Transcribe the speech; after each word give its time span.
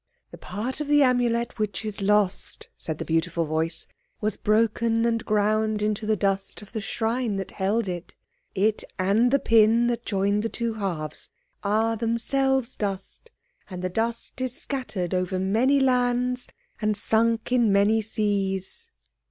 "The 0.31 0.37
part 0.39 0.81
of 0.81 0.87
the 0.87 1.03
Amulet 1.03 1.59
which 1.59 1.85
is 1.85 2.01
lost," 2.01 2.69
said 2.75 2.97
the 2.97 3.05
beautiful 3.05 3.45
voice, 3.45 3.85
"was 4.19 4.35
broken 4.35 5.05
and 5.05 5.23
ground 5.23 5.83
into 5.83 6.07
the 6.07 6.15
dust 6.15 6.63
of 6.63 6.71
the 6.71 6.81
shrine 6.81 7.35
that 7.35 7.51
held 7.51 7.87
it. 7.87 8.15
It 8.55 8.83
and 8.97 9.29
the 9.29 9.37
pin 9.37 9.85
that 9.93 10.03
joined 10.03 10.41
the 10.41 10.49
two 10.49 10.73
halves 10.73 11.29
are 11.63 11.95
themselves 11.95 12.75
dust, 12.75 13.29
and 13.69 13.83
the 13.83 13.89
dust 13.89 14.41
is 14.41 14.59
scattered 14.59 15.13
over 15.13 15.37
many 15.37 15.79
lands 15.79 16.47
and 16.81 16.97
sunk 16.97 17.51
in 17.51 17.71
many 17.71 18.01
seas." 18.01 18.89